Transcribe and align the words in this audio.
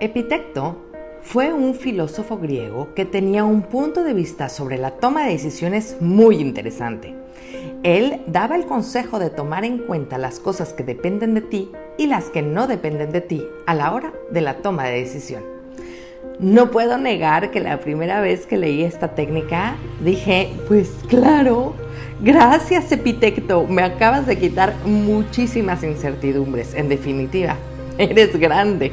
Epitecto 0.00 0.78
fue 1.20 1.52
un 1.52 1.74
filósofo 1.74 2.38
griego 2.38 2.94
que 2.94 3.04
tenía 3.04 3.44
un 3.44 3.60
punto 3.60 4.02
de 4.02 4.14
vista 4.14 4.48
sobre 4.48 4.78
la 4.78 4.92
toma 4.92 5.24
de 5.24 5.32
decisiones 5.32 5.98
muy 6.00 6.36
interesante. 6.36 7.14
Él 7.82 8.22
daba 8.26 8.56
el 8.56 8.64
consejo 8.64 9.18
de 9.18 9.28
tomar 9.28 9.66
en 9.66 9.76
cuenta 9.76 10.16
las 10.16 10.40
cosas 10.40 10.72
que 10.72 10.84
dependen 10.84 11.34
de 11.34 11.42
ti 11.42 11.70
y 11.98 12.06
las 12.06 12.30
que 12.30 12.40
no 12.40 12.66
dependen 12.66 13.12
de 13.12 13.20
ti 13.20 13.46
a 13.66 13.74
la 13.74 13.92
hora 13.92 14.14
de 14.30 14.40
la 14.40 14.62
toma 14.62 14.84
de 14.84 15.00
decisión. 15.00 15.42
No 16.38 16.70
puedo 16.70 16.96
negar 16.96 17.50
que 17.50 17.60
la 17.60 17.78
primera 17.80 18.22
vez 18.22 18.46
que 18.46 18.56
leí 18.56 18.82
esta 18.82 19.08
técnica 19.08 19.76
dije, 20.02 20.48
pues 20.66 20.92
claro, 21.10 21.74
gracias 22.22 22.90
Epitecto, 22.90 23.66
me 23.66 23.82
acabas 23.82 24.26
de 24.26 24.38
quitar 24.38 24.74
muchísimas 24.86 25.84
incertidumbres, 25.84 26.72
en 26.72 26.88
definitiva, 26.88 27.58
eres 27.98 28.34
grande. 28.40 28.92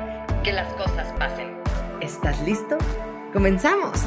que 0.43 0.51
las 0.51 0.73
cosas 0.73 1.13
pasen. 1.19 1.55
¿Estás 2.01 2.41
listo? 2.41 2.77
¡Comenzamos! 3.31 3.99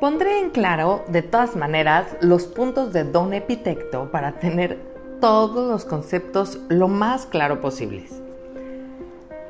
Pondré 0.00 0.40
en 0.40 0.50
claro, 0.50 1.04
de 1.08 1.22
todas 1.22 1.54
maneras, 1.54 2.16
los 2.20 2.46
puntos 2.46 2.92
de 2.92 3.04
Don 3.04 3.32
Epitecto 3.32 4.10
para 4.10 4.32
tener 4.32 4.78
todos 5.20 5.70
los 5.70 5.84
conceptos 5.84 6.58
lo 6.68 6.88
más 6.88 7.26
claro 7.26 7.60
posibles. 7.60 8.20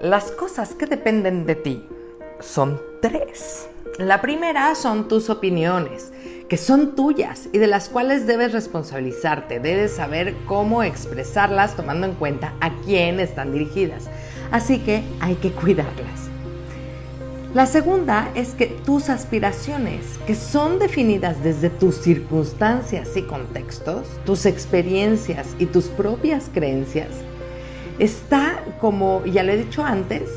Las 0.00 0.30
cosas 0.30 0.74
que 0.74 0.86
dependen 0.86 1.46
de 1.46 1.54
ti 1.54 1.88
son 2.40 2.80
tres. 3.00 3.68
La 3.98 4.20
primera 4.20 4.74
son 4.74 5.08
tus 5.08 5.30
opiniones, 5.30 6.12
que 6.48 6.56
son 6.56 6.94
tuyas 6.94 7.48
y 7.52 7.58
de 7.58 7.66
las 7.66 7.88
cuales 7.88 8.26
debes 8.26 8.52
responsabilizarte. 8.52 9.60
Debes 9.60 9.92
saber 9.92 10.34
cómo 10.46 10.82
expresarlas 10.82 11.76
tomando 11.76 12.06
en 12.06 12.14
cuenta 12.14 12.54
a 12.60 12.70
quién 12.84 13.20
están 13.20 13.52
dirigidas. 13.52 14.10
Así 14.50 14.78
que 14.78 15.02
hay 15.20 15.36
que 15.36 15.52
cuidarlas. 15.52 16.28
La 17.54 17.66
segunda 17.66 18.30
es 18.34 18.50
que 18.50 18.66
tus 18.66 19.08
aspiraciones, 19.08 20.18
que 20.26 20.34
son 20.34 20.80
definidas 20.80 21.42
desde 21.44 21.70
tus 21.70 21.94
circunstancias 21.96 23.16
y 23.16 23.22
contextos, 23.22 24.08
tus 24.26 24.44
experiencias 24.44 25.46
y 25.60 25.66
tus 25.66 25.84
propias 25.84 26.50
creencias, 26.52 27.10
está, 28.00 28.64
como 28.80 29.24
ya 29.24 29.44
le 29.44 29.54
he 29.54 29.56
dicho 29.58 29.84
antes, 29.84 30.28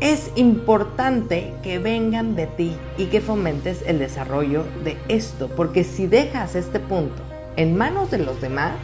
es 0.00 0.30
importante 0.36 1.54
que 1.62 1.78
vengan 1.78 2.36
de 2.36 2.46
ti 2.46 2.76
y 2.98 3.06
que 3.06 3.20
fomentes 3.20 3.82
el 3.86 3.98
desarrollo 3.98 4.64
de 4.82 4.96
esto, 5.08 5.48
porque 5.48 5.84
si 5.84 6.06
dejas 6.06 6.54
este 6.54 6.80
punto 6.80 7.22
en 7.56 7.76
manos 7.76 8.10
de 8.10 8.18
los 8.18 8.40
demás, 8.40 8.76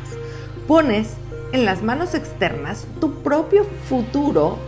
pones 0.67 1.15
en 1.53 1.65
las 1.65 1.83
manos 1.83 2.15
externas 2.15 2.87
tu 3.01 3.23
propio 3.23 3.65
futuro 3.89 4.59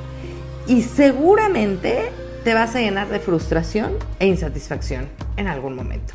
y 0.66 0.82
seguramente 0.82 2.10
te 2.44 2.54
vas 2.54 2.74
a 2.74 2.80
llenar 2.80 3.08
de 3.08 3.20
frustración 3.20 3.92
e 4.18 4.26
insatisfacción 4.26 5.08
en 5.36 5.46
algún 5.46 5.76
momento. 5.76 6.14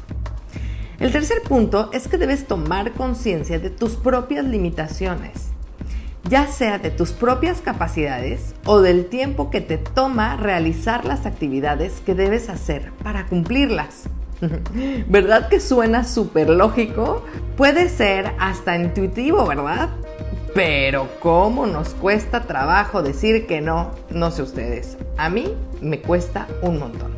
El 0.99 1.11
tercer 1.11 1.41
punto 1.43 1.89
es 1.93 2.07
que 2.07 2.17
debes 2.17 2.47
tomar 2.47 2.91
conciencia 2.93 3.59
de 3.59 3.69
tus 3.69 3.95
propias 3.95 4.45
limitaciones 4.45 5.56
ya 6.29 6.47
sea 6.47 6.77
de 6.77 6.91
tus 6.91 7.11
propias 7.11 7.61
capacidades 7.61 8.53
o 8.65 8.81
del 8.81 9.05
tiempo 9.05 9.49
que 9.49 9.61
te 9.61 9.77
toma 9.77 10.35
realizar 10.35 11.05
las 11.05 11.25
actividades 11.25 12.01
que 12.05 12.15
debes 12.15 12.49
hacer 12.49 12.91
para 13.03 13.27
cumplirlas. 13.27 14.03
¿Verdad 15.07 15.49
que 15.49 15.59
suena 15.59 16.03
súper 16.03 16.49
lógico? 16.49 17.23
Puede 17.55 17.89
ser 17.89 18.33
hasta 18.39 18.75
intuitivo, 18.75 19.45
¿verdad? 19.45 19.89
Pero 20.53 21.07
cómo 21.19 21.65
nos 21.65 21.93
cuesta 21.93 22.41
trabajo 22.43 23.03
decir 23.03 23.45
que 23.47 23.61
no, 23.61 23.91
no 24.09 24.31
sé 24.31 24.41
ustedes. 24.41 24.97
A 25.17 25.29
mí 25.29 25.53
me 25.81 26.01
cuesta 26.01 26.47
un 26.61 26.79
montón. 26.79 27.15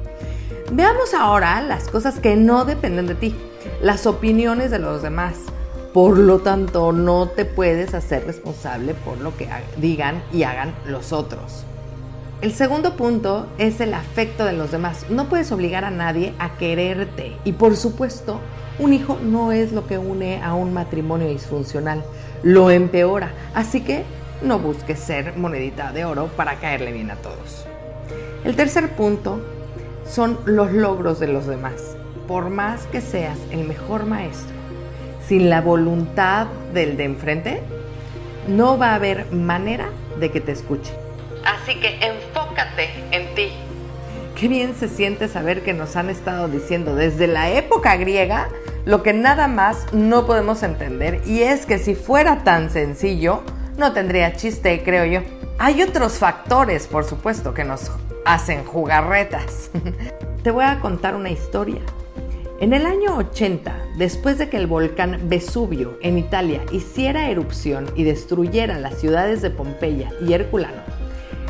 Veamos 0.71 1.13
ahora 1.13 1.61
las 1.61 1.87
cosas 1.87 2.19
que 2.19 2.35
no 2.35 2.63
dependen 2.63 3.07
de 3.07 3.15
ti, 3.15 3.35
las 3.81 4.05
opiniones 4.05 4.71
de 4.71 4.79
los 4.79 5.01
demás 5.01 5.37
por 5.93 6.17
lo 6.17 6.39
tanto, 6.39 6.91
no 6.91 7.29
te 7.29 7.45
puedes 7.45 7.93
hacer 7.93 8.25
responsable 8.25 8.93
por 8.93 9.19
lo 9.19 9.35
que 9.35 9.49
digan 9.77 10.21
y 10.31 10.43
hagan 10.43 10.75
los 10.85 11.13
otros. 11.13 11.65
El 12.41 12.53
segundo 12.53 12.95
punto 12.95 13.47
es 13.57 13.81
el 13.81 13.93
afecto 13.93 14.45
de 14.45 14.53
los 14.53 14.71
demás. 14.71 15.07
No 15.09 15.27
puedes 15.27 15.51
obligar 15.51 15.83
a 15.83 15.91
nadie 15.91 16.33
a 16.39 16.57
quererte. 16.57 17.35
Y 17.43 17.53
por 17.53 17.75
supuesto, 17.75 18.39
un 18.77 18.93
hijo 18.93 19.17
no 19.21 19.51
es 19.51 19.73
lo 19.73 19.87
que 19.87 19.97
une 19.97 20.41
a 20.41 20.53
un 20.53 20.73
matrimonio 20.73 21.27
disfuncional. 21.27 22.03
Lo 22.43 22.71
empeora. 22.71 23.33
Así 23.53 23.81
que 23.81 24.05
no 24.41 24.57
busques 24.59 24.99
ser 24.99 25.35
monedita 25.37 25.91
de 25.91 26.05
oro 26.05 26.27
para 26.27 26.59
caerle 26.59 26.93
bien 26.93 27.11
a 27.11 27.15
todos. 27.15 27.65
El 28.45 28.55
tercer 28.55 28.95
punto 28.95 29.41
son 30.07 30.39
los 30.45 30.71
logros 30.71 31.19
de 31.19 31.27
los 31.27 31.45
demás. 31.45 31.97
Por 32.25 32.49
más 32.49 32.85
que 32.85 33.01
seas 33.01 33.37
el 33.51 33.67
mejor 33.67 34.05
maestro, 34.05 34.58
sin 35.29 35.47
la 35.47 35.61
voluntad 35.61 36.47
del 36.73 36.97
de 36.97 37.03
enfrente, 37.03 37.61
no 38.47 38.79
va 38.79 38.93
a 38.93 38.95
haber 38.95 39.31
manera 39.31 39.89
de 40.19 40.31
que 40.31 40.41
te 40.41 40.51
escuche. 40.51 40.91
Así 41.45 41.79
que 41.79 41.99
enfócate 42.03 42.89
en 43.11 43.35
ti. 43.35 43.49
Qué 44.35 44.47
bien 44.47 44.73
se 44.73 44.89
siente 44.89 45.27
saber 45.27 45.61
que 45.61 45.73
nos 45.73 45.95
han 45.95 46.09
estado 46.09 46.47
diciendo 46.47 46.95
desde 46.95 47.27
la 47.27 47.51
época 47.51 47.95
griega 47.97 48.49
lo 48.85 49.03
que 49.03 49.13
nada 49.13 49.47
más 49.47 49.85
no 49.93 50.25
podemos 50.25 50.63
entender 50.63 51.21
y 51.27 51.43
es 51.43 51.67
que 51.67 51.77
si 51.77 51.93
fuera 51.93 52.43
tan 52.43 52.71
sencillo, 52.71 53.43
no 53.77 53.93
tendría 53.93 54.33
chiste, 54.33 54.81
creo 54.83 55.05
yo. 55.05 55.21
Hay 55.59 55.83
otros 55.83 56.13
factores, 56.13 56.87
por 56.87 57.03
supuesto, 57.03 57.53
que 57.53 57.65
nos 57.65 57.91
hacen 58.25 58.63
jugarretas. 58.63 59.69
Te 60.43 60.49
voy 60.49 60.65
a 60.65 60.79
contar 60.79 61.15
una 61.15 61.29
historia 61.29 61.81
en 62.61 62.73
el 62.73 62.85
año 62.85 63.15
80, 63.15 63.73
después 63.97 64.37
de 64.37 64.49
que 64.49 64.57
el 64.57 64.67
volcán 64.67 65.29
Vesubio 65.29 65.97
en 66.01 66.17
Italia 66.17 66.61
hiciera 66.73 67.29
erupción 67.29 67.85
y 67.95 68.03
destruyera 68.03 68.77
las 68.79 68.99
ciudades 68.99 69.41
de 69.41 69.49
Pompeya 69.49 70.11
y 70.25 70.33
Herculano, 70.33 70.81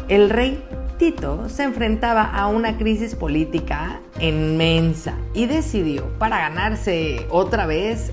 el 0.07 0.29
rey 0.29 0.63
Tito 0.99 1.49
se 1.49 1.63
enfrentaba 1.63 2.23
a 2.23 2.47
una 2.47 2.77
crisis 2.77 3.15
política 3.15 4.01
inmensa 4.19 5.15
y 5.33 5.47
decidió, 5.47 6.05
para 6.19 6.37
ganarse 6.37 7.25
otra 7.31 7.65
vez 7.65 8.11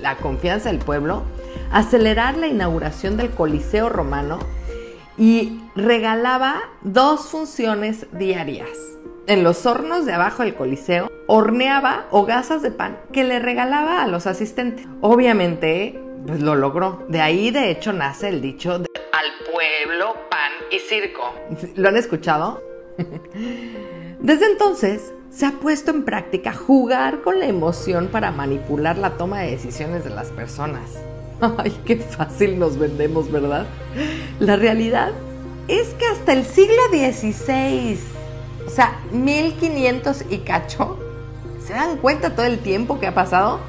la 0.00 0.16
confianza 0.16 0.70
del 0.70 0.78
pueblo, 0.78 1.24
acelerar 1.70 2.38
la 2.38 2.46
inauguración 2.46 3.18
del 3.18 3.28
Coliseo 3.30 3.90
romano 3.90 4.38
y 5.18 5.60
regalaba 5.74 6.62
dos 6.82 7.28
funciones 7.28 8.06
diarias 8.12 8.68
en 9.26 9.44
los 9.44 9.66
hornos 9.66 10.06
de 10.06 10.12
abajo 10.12 10.42
del 10.42 10.54
Coliseo, 10.54 11.10
horneaba 11.26 12.06
hogazas 12.10 12.62
de 12.62 12.70
pan 12.70 12.98
que 13.12 13.24
le 13.24 13.38
regalaba 13.38 14.02
a 14.02 14.06
los 14.06 14.26
asistentes. 14.26 14.86
Obviamente, 15.00 16.00
pues 16.26 16.40
lo 16.40 16.54
logró. 16.54 17.04
De 17.08 17.20
ahí, 17.20 17.50
de 17.50 17.70
hecho, 17.70 17.92
nace 17.92 18.28
el 18.28 18.40
dicho 18.40 18.78
de, 18.78 18.88
al 19.12 19.52
pueblo, 19.52 20.14
pan 20.28 20.52
y 20.70 20.78
circo. 20.78 21.34
¿Lo 21.76 21.88
han 21.88 21.96
escuchado? 21.96 22.62
Desde 24.20 24.46
entonces, 24.46 25.12
se 25.30 25.46
ha 25.46 25.52
puesto 25.52 25.90
en 25.90 26.04
práctica 26.04 26.52
jugar 26.52 27.22
con 27.22 27.38
la 27.38 27.46
emoción 27.46 28.08
para 28.08 28.30
manipular 28.30 28.98
la 28.98 29.16
toma 29.16 29.40
de 29.40 29.52
decisiones 29.52 30.04
de 30.04 30.10
las 30.10 30.28
personas. 30.30 30.98
Ay, 31.58 31.76
qué 31.84 31.96
fácil 31.96 32.58
nos 32.58 32.78
vendemos, 32.78 33.30
¿verdad? 33.30 33.66
La 34.38 34.56
realidad 34.56 35.12
es 35.68 35.88
que 35.94 36.06
hasta 36.06 36.32
el 36.32 36.44
siglo 36.44 36.82
XVI 36.90 37.98
o 38.66 38.70
sea, 38.70 39.00
1500 39.12 40.24
y 40.30 40.38
cacho. 40.38 40.98
¿Se 41.64 41.72
dan 41.72 41.96
cuenta 41.98 42.34
todo 42.34 42.46
el 42.46 42.58
tiempo 42.58 42.98
que 42.98 43.06
ha 43.06 43.14
pasado? 43.14 43.60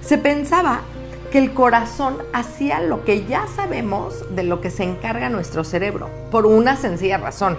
Se 0.00 0.18
pensaba 0.18 0.82
que 1.30 1.38
el 1.38 1.52
corazón 1.54 2.18
hacía 2.32 2.80
lo 2.80 3.04
que 3.04 3.24
ya 3.24 3.46
sabemos 3.46 4.34
de 4.34 4.42
lo 4.42 4.60
que 4.60 4.70
se 4.70 4.84
encarga 4.84 5.30
nuestro 5.30 5.64
cerebro, 5.64 6.10
por 6.30 6.46
una 6.46 6.76
sencilla 6.76 7.18
razón. 7.18 7.56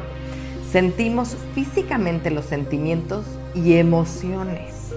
Sentimos 0.72 1.36
físicamente 1.56 2.32
los 2.32 2.46
sentimientos 2.46 3.26
y 3.56 3.78
emociones. 3.78 4.94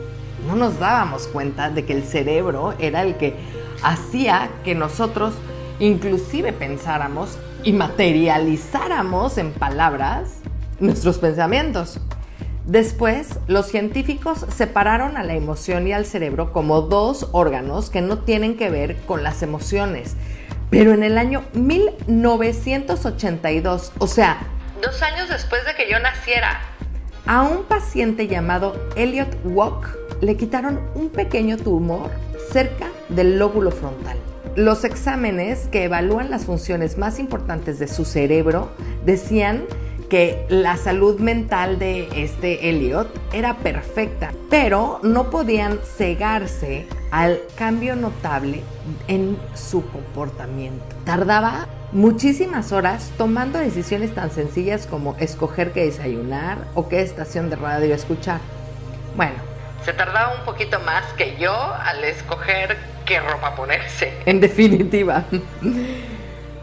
No 0.47 0.57
nos 0.57 0.79
dábamos 0.79 1.27
cuenta 1.27 1.71
de 1.71 1.85
que 1.85 1.93
el 1.93 2.05
cerebro 2.05 2.75
era 2.79 3.03
el 3.03 3.17
que 3.17 3.37
hacía 3.83 4.51
que 4.65 4.75
nosotros 4.75 5.35
inclusive 5.79 6.53
pensáramos 6.53 7.39
y 7.63 7.73
materializáramos 7.73 9.39
en 9.39 9.53
palabras 9.53 10.36
nuestros 10.81 11.19
pensamientos. 11.19 12.01
Después, 12.67 13.39
los 13.47 13.67
científicos 13.67 14.45
separaron 14.55 15.17
a 15.17 15.23
la 15.23 15.35
emoción 15.35 15.87
y 15.87 15.93
al 15.93 16.05
cerebro 16.05 16.53
como 16.53 16.83
dos 16.83 17.29
órganos 17.33 17.91
que 17.91 18.03
no 18.03 18.19
tienen 18.19 18.57
que 18.57 18.71
ver 18.71 18.97
con 19.07 19.23
las 19.23 19.43
emociones. 19.43 20.17
Pero 20.69 20.93
en 20.93 21.05
el 21.05 21.17
año 21.17 21.45
1982, 21.55 23.93
o 23.99 24.09
sea, 24.09 24.39
dos 24.83 25.01
años 25.01 25.29
después 25.29 25.65
de 25.65 25.77
que 25.77 25.89
yo 25.89 26.01
naciera, 26.01 26.61
a 27.27 27.43
un 27.43 27.63
paciente 27.65 28.27
llamado 28.27 28.75
Elliot 28.97 29.29
Walk 29.45 29.97
le 30.21 30.37
quitaron 30.37 30.81
un 30.95 31.11
pequeño 31.11 31.57
tumor 31.57 32.11
cerca 32.53 32.89
del 33.09 33.39
lóbulo 33.39 33.71
frontal. 33.71 34.19
Los 34.57 34.85
exámenes 34.85 35.69
que 35.69 35.85
evalúan 35.85 36.31
las 36.31 36.47
funciones 36.47 36.99
más 36.99 37.19
importantes 37.19 37.79
de 37.79 37.89
su 37.89 38.05
cerebro 38.05 38.71
decían 39.05 39.65
que 40.09 40.47
la 40.49 40.77
salud 40.77 41.19
mental 41.19 41.79
de 41.79 42.09
este 42.15 42.69
Elliot 42.69 43.09
era 43.33 43.57
perfecta, 43.59 44.33
pero 44.51 45.01
no 45.03 45.31
podían 45.31 45.81
cegarse 45.83 46.87
al 47.11 47.41
cambio 47.57 47.97
notable 47.97 48.63
en 49.09 49.39
su 49.55 49.87
comportamiento. 49.89 50.85
Tardaba 51.05 51.67
muchísimas 51.93 52.73
horas 52.73 53.11
tomando 53.17 53.59
decisiones 53.59 54.15
tan 54.15 54.31
sencillas 54.31 54.87
como 54.87 55.17
escoger 55.19 55.73
qué 55.73 55.85
desayunar 55.85 56.59
o 56.75 56.89
qué 56.89 57.03
estación 57.03 57.51
de 57.51 57.57
radio 57.57 57.95
escuchar. 57.95 58.41
Bueno, 59.17 59.37
se 59.85 59.93
tardaba 59.93 60.37
un 60.39 60.45
poquito 60.45 60.79
más 60.81 61.05
que 61.15 61.37
yo 61.37 61.53
al 61.53 62.05
escoger 62.05 62.77
qué 63.05 63.21
ropa 63.21 63.55
ponerse. 63.55 64.13
En 64.27 64.41
definitiva. 64.41 65.25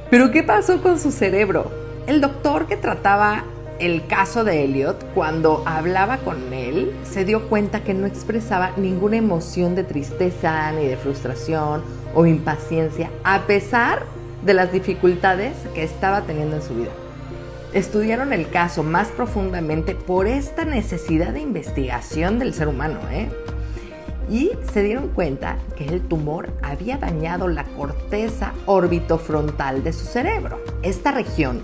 Pero 0.09 0.29
¿qué 0.29 0.43
pasó 0.43 0.81
con 0.81 0.99
su 0.99 1.11
cerebro? 1.11 1.82
El 2.05 2.19
doctor 2.19 2.67
que 2.67 2.75
trataba 2.75 3.45
el 3.79 4.05
caso 4.07 4.43
de 4.43 4.65
Elliot, 4.65 5.13
cuando 5.13 5.63
hablaba 5.65 6.17
con 6.17 6.53
él, 6.53 6.93
se 7.03 7.23
dio 7.23 7.47
cuenta 7.47 7.83
que 7.83 7.93
no 7.93 8.05
expresaba 8.05 8.71
ninguna 8.75 9.17
emoción 9.17 9.73
de 9.75 9.83
tristeza, 9.83 10.71
ni 10.73 10.85
de 10.85 10.97
frustración 10.97 11.81
o 12.13 12.25
impaciencia, 12.25 13.09
a 13.23 13.43
pesar 13.47 14.03
de 14.45 14.53
las 14.53 14.71
dificultades 14.71 15.55
que 15.73 15.83
estaba 15.83 16.21
teniendo 16.21 16.57
en 16.57 16.61
su 16.61 16.75
vida. 16.75 16.91
Estudiaron 17.73 18.33
el 18.33 18.49
caso 18.49 18.83
más 18.83 19.07
profundamente 19.07 19.95
por 19.95 20.27
esta 20.27 20.65
necesidad 20.65 21.33
de 21.33 21.39
investigación 21.39 22.37
del 22.37 22.53
ser 22.53 22.67
humano, 22.67 22.99
¿eh? 23.11 23.29
Y 24.29 24.51
se 24.71 24.83
dieron 24.83 25.09
cuenta 25.09 25.57
que 25.75 25.85
el 25.85 26.01
tumor 26.01 26.53
había 26.61 26.97
dañado 26.97 27.47
la 27.47 27.63
corteza 27.63 28.53
orbitofrontal 28.65 29.83
de 29.83 29.93
su 29.93 30.05
cerebro. 30.05 30.59
Esta 30.81 31.11
región 31.11 31.63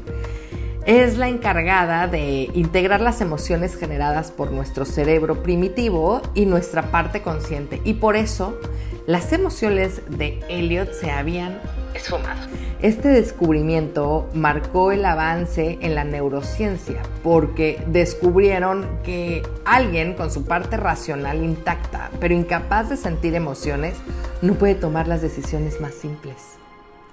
es 0.86 1.18
la 1.18 1.28
encargada 1.28 2.08
de 2.08 2.50
integrar 2.54 3.02
las 3.02 3.22
emociones 3.22 3.76
generadas 3.76 4.32
por 4.32 4.52
nuestro 4.52 4.86
cerebro 4.86 5.44
primitivo 5.44 6.22
y 6.34 6.46
nuestra 6.46 6.92
parte 6.92 7.22
consciente. 7.22 7.82
Y 7.84 7.96
por 7.96 8.16
eso 8.16 8.60
las 9.06 9.34
emociones 9.34 10.02
de 10.10 10.40
Elliot 10.50 10.94
se 10.94 11.12
habían 11.12 11.60
esfumado. 11.94 12.40
Este 12.82 13.10
descubrimiento 13.10 14.30
marcó 14.34 14.92
el 14.92 15.04
avance 15.04 15.78
en 15.82 15.96
la 15.96 16.06
neurociencia 16.06 17.02
porque 17.24 17.84
descubrieron 17.88 18.88
que 19.04 19.44
alguien 19.66 20.14
con 20.14 20.32
su 20.32 20.46
parte 20.46 20.78
racional 20.78 21.44
intacta, 21.44 22.10
pero 22.20 22.34
incapaz 22.34 22.90
de 22.90 22.98
sentir 22.98 23.36
emociones, 23.36 23.96
no 24.42 24.54
puede 24.54 24.76
tomar 24.76 25.08
las 25.08 25.22
decisiones 25.22 25.82
más 25.82 25.94
simples. 25.94 26.36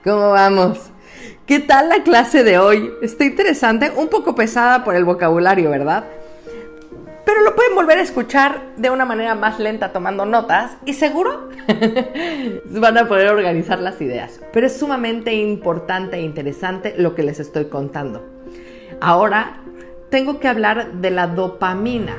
¿Cómo 0.04 0.30
vamos? 0.30 0.78
¿Qué 1.46 1.58
tal 1.58 1.88
la 1.88 2.04
clase 2.04 2.44
de 2.44 2.58
hoy? 2.58 2.92
Está 3.02 3.24
interesante, 3.24 3.90
un 3.96 4.08
poco 4.08 4.36
pesada 4.36 4.84
por 4.84 4.94
el 4.94 5.04
vocabulario, 5.04 5.70
¿verdad? 5.70 6.04
Pero 7.36 7.50
lo 7.50 7.54
pueden 7.54 7.74
volver 7.74 7.98
a 7.98 8.02
escuchar 8.02 8.62
de 8.78 8.88
una 8.88 9.04
manera 9.04 9.34
más 9.34 9.58
lenta 9.58 9.92
tomando 9.92 10.24
notas 10.24 10.78
y 10.86 10.94
seguro 10.94 11.50
van 12.64 12.96
a 12.96 13.06
poder 13.06 13.28
organizar 13.28 13.78
las 13.78 14.00
ideas. 14.00 14.40
Pero 14.54 14.66
es 14.66 14.78
sumamente 14.78 15.34
importante 15.34 16.16
e 16.16 16.22
interesante 16.22 16.94
lo 16.96 17.14
que 17.14 17.22
les 17.22 17.38
estoy 17.38 17.66
contando. 17.66 18.26
Ahora 19.02 19.60
tengo 20.08 20.40
que 20.40 20.48
hablar 20.48 20.94
de 20.94 21.10
la 21.10 21.26
dopamina. 21.26 22.16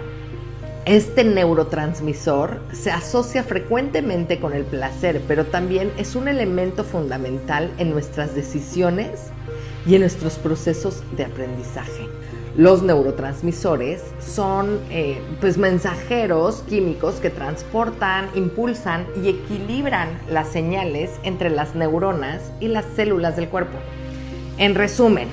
Este 0.85 1.23
neurotransmisor 1.23 2.59
se 2.71 2.91
asocia 2.91 3.41
frecuentemente 3.41 4.39
con 4.39 4.53
el 4.53 4.65
placer, 4.65 5.23
pero 5.27 5.45
también 5.45 5.91
es 5.97 6.15
un 6.15 6.27
elemento 6.27 6.83
fundamental 6.83 7.71
en 7.79 7.89
nuestras 7.89 8.35
decisiones 8.35 9.31
y 9.87 9.95
en 9.95 10.01
nuestros 10.01 10.35
procesos 10.35 11.01
de 11.17 11.25
aprendizaje. 11.25 12.07
Los 12.57 12.81
neurotransmisores 12.81 14.01
son 14.19 14.79
eh, 14.89 15.21
pues 15.39 15.59
mensajeros 15.59 16.63
químicos 16.67 17.17
que 17.19 17.29
transportan, 17.29 18.31
impulsan 18.33 19.05
y 19.23 19.29
equilibran 19.29 20.09
las 20.27 20.47
señales 20.47 21.11
entre 21.21 21.51
las 21.51 21.75
neuronas 21.75 22.51
y 22.59 22.69
las 22.69 22.85
células 22.95 23.35
del 23.35 23.47
cuerpo. 23.47 23.77
En 24.57 24.73
resumen, 24.73 25.27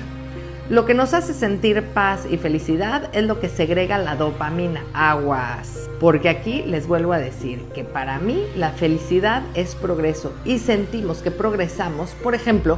lo 0.69 0.85
que 0.85 0.93
nos 0.93 1.15
hace 1.15 1.33
sentir 1.33 1.81
paz 1.95 2.27
y 2.29 2.37
felicidad 2.37 3.09
es 3.11 3.23
lo 3.23 3.39
que 3.39 3.49
segrega 3.49 3.97
la 3.97 4.15
dopamina, 4.15 4.83
aguas. 4.93 5.89
Porque 5.99 6.29
aquí 6.29 6.61
les 6.61 6.85
vuelvo 6.85 7.11
a 7.11 7.17
decir 7.17 7.59
que 7.73 7.83
para 7.83 8.19
mí 8.19 8.45
la 8.55 8.69
felicidad 8.69 9.41
es 9.55 9.73
progreso 9.73 10.31
y 10.45 10.59
sentimos 10.59 11.23
que 11.23 11.31
progresamos, 11.31 12.11
por 12.21 12.35
ejemplo, 12.35 12.77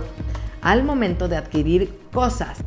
al 0.67 0.83
momento 0.83 1.29
de 1.29 1.37
adquirir 1.37 1.97
cosas. 2.11 2.59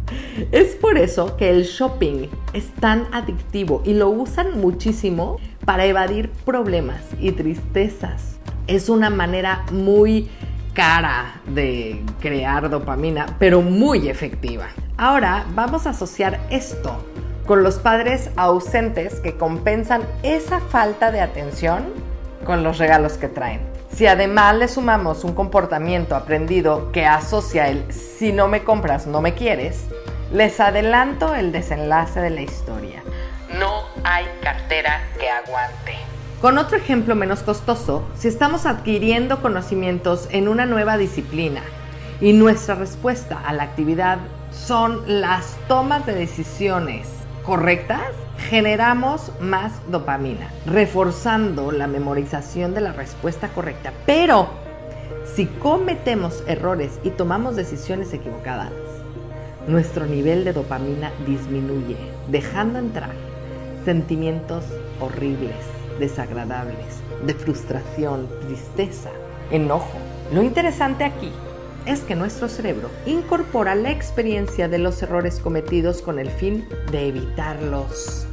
Es 0.52 0.74
por 0.74 0.96
eso 0.96 1.36
que 1.36 1.50
el 1.50 1.64
shopping 1.64 2.28
es 2.54 2.70
tan 2.76 3.06
adictivo 3.12 3.82
y 3.84 3.92
lo 3.92 4.08
usan 4.08 4.58
muchísimo 4.58 5.38
para 5.66 5.84
evadir 5.84 6.30
problemas 6.46 7.02
y 7.20 7.32
tristezas. 7.32 8.38
Es 8.66 8.88
una 8.88 9.10
manera 9.10 9.66
muy 9.70 10.30
cara 10.72 11.42
de 11.46 12.02
crear 12.20 12.70
dopamina, 12.70 13.36
pero 13.38 13.60
muy 13.60 14.08
efectiva. 14.08 14.68
Ahora 14.96 15.44
vamos 15.54 15.86
a 15.86 15.90
asociar 15.90 16.40
esto 16.48 17.04
con 17.46 17.62
los 17.62 17.78
padres 17.78 18.30
ausentes 18.36 19.20
que 19.20 19.36
compensan 19.36 20.00
esa 20.22 20.60
falta 20.60 21.10
de 21.10 21.20
atención 21.20 21.84
con 22.46 22.62
los 22.62 22.78
regalos 22.78 23.18
que 23.18 23.28
traen. 23.28 23.69
Si 23.92 24.06
además 24.06 24.56
le 24.56 24.68
sumamos 24.68 25.24
un 25.24 25.34
comportamiento 25.34 26.14
aprendido 26.14 26.90
que 26.92 27.04
asocia 27.04 27.68
el 27.68 27.92
si 27.92 28.32
no 28.32 28.48
me 28.48 28.64
compras 28.64 29.06
no 29.06 29.20
me 29.20 29.34
quieres, 29.34 29.86
les 30.32 30.60
adelanto 30.60 31.34
el 31.34 31.52
desenlace 31.52 32.20
de 32.20 32.30
la 32.30 32.42
historia. 32.42 33.02
No 33.58 33.84
hay 34.04 34.26
cartera 34.42 35.02
que 35.18 35.28
aguante. 35.28 35.96
Con 36.40 36.56
otro 36.56 36.78
ejemplo 36.78 37.14
menos 37.14 37.40
costoso, 37.40 38.08
si 38.16 38.28
estamos 38.28 38.64
adquiriendo 38.64 39.42
conocimientos 39.42 40.28
en 40.30 40.48
una 40.48 40.64
nueva 40.64 40.96
disciplina 40.96 41.62
y 42.20 42.32
nuestra 42.32 42.76
respuesta 42.76 43.42
a 43.44 43.52
la 43.52 43.64
actividad 43.64 44.18
son 44.50 45.20
las 45.20 45.56
tomas 45.68 46.06
de 46.06 46.14
decisiones 46.14 47.19
correctas, 47.44 48.12
generamos 48.48 49.32
más 49.40 49.72
dopamina, 49.90 50.50
reforzando 50.66 51.72
la 51.72 51.86
memorización 51.86 52.74
de 52.74 52.80
la 52.80 52.92
respuesta 52.92 53.48
correcta. 53.48 53.92
Pero 54.06 54.48
si 55.34 55.46
cometemos 55.46 56.42
errores 56.46 56.98
y 57.02 57.10
tomamos 57.10 57.56
decisiones 57.56 58.12
equivocadas, 58.12 58.72
nuestro 59.66 60.06
nivel 60.06 60.44
de 60.44 60.52
dopamina 60.52 61.12
disminuye, 61.26 61.96
dejando 62.28 62.78
entrar 62.78 63.12
sentimientos 63.84 64.64
horribles, 65.00 65.56
desagradables, 65.98 67.02
de 67.26 67.34
frustración, 67.34 68.28
tristeza, 68.46 69.10
enojo. 69.50 69.98
Lo 70.32 70.42
interesante 70.42 71.04
aquí 71.04 71.32
es 71.86 72.00
que 72.00 72.14
nuestro 72.14 72.48
cerebro 72.48 72.90
incorpora 73.06 73.74
la 73.74 73.90
experiencia 73.90 74.68
de 74.68 74.78
los 74.78 75.02
errores 75.02 75.40
cometidos 75.40 76.02
con 76.02 76.18
el 76.18 76.30
fin 76.30 76.66
de 76.90 77.08
evitarlos. 77.08 78.26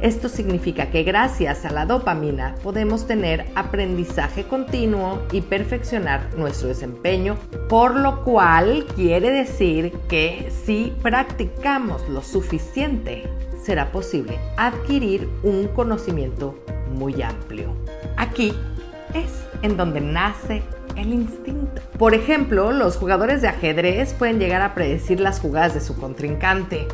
Esto 0.00 0.28
significa 0.28 0.90
que 0.90 1.04
gracias 1.04 1.64
a 1.64 1.70
la 1.70 1.86
dopamina 1.86 2.56
podemos 2.64 3.06
tener 3.06 3.46
aprendizaje 3.54 4.44
continuo 4.44 5.22
y 5.30 5.42
perfeccionar 5.42 6.28
nuestro 6.36 6.68
desempeño, 6.68 7.36
por 7.68 7.94
lo 7.94 8.24
cual 8.24 8.84
quiere 8.96 9.30
decir 9.30 9.92
que 10.08 10.50
si 10.64 10.92
practicamos 11.02 12.08
lo 12.08 12.20
suficiente, 12.20 13.28
será 13.62 13.92
posible 13.92 14.40
adquirir 14.56 15.28
un 15.44 15.68
conocimiento 15.68 16.58
muy 16.90 17.22
amplio. 17.22 17.72
Aquí 18.16 18.52
es 19.14 19.30
en 19.62 19.76
donde 19.76 20.00
nace 20.00 20.62
el 20.96 21.12
instinto. 21.12 21.82
Por 21.98 22.14
ejemplo, 22.14 22.72
los 22.72 22.96
jugadores 22.96 23.42
de 23.42 23.48
ajedrez 23.48 24.14
pueden 24.14 24.38
llegar 24.38 24.62
a 24.62 24.74
predecir 24.74 25.20
las 25.20 25.40
jugadas 25.40 25.74
de 25.74 25.80
su 25.80 25.96
contrincante, 25.96 26.86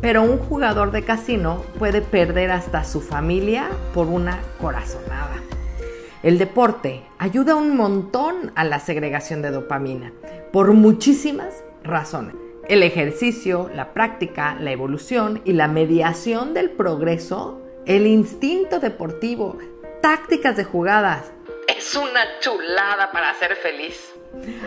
pero 0.00 0.22
un 0.22 0.38
jugador 0.38 0.90
de 0.90 1.02
casino 1.02 1.62
puede 1.78 2.02
perder 2.02 2.50
hasta 2.50 2.84
su 2.84 3.00
familia 3.00 3.68
por 3.92 4.06
una 4.06 4.38
corazonada. 4.60 5.36
El 6.22 6.38
deporte 6.38 7.02
ayuda 7.18 7.54
un 7.54 7.76
montón 7.76 8.52
a 8.54 8.64
la 8.64 8.80
segregación 8.80 9.42
de 9.42 9.50
dopamina 9.50 10.12
por 10.52 10.72
muchísimas 10.72 11.62
razones. 11.82 12.34
El 12.66 12.82
ejercicio, 12.82 13.70
la 13.74 13.92
práctica, 13.92 14.56
la 14.58 14.72
evolución 14.72 15.42
y 15.44 15.52
la 15.52 15.68
mediación 15.68 16.54
del 16.54 16.70
progreso, 16.70 17.60
el 17.84 18.06
instinto 18.06 18.80
deportivo, 18.80 19.58
tácticas 20.00 20.56
de 20.56 20.64
jugadas. 20.64 21.30
Es 21.86 21.94
una 21.96 22.40
chulada 22.40 23.12
para 23.12 23.34
ser 23.34 23.56
feliz. 23.56 24.14